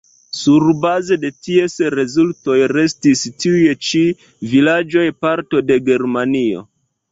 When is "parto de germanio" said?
5.27-6.69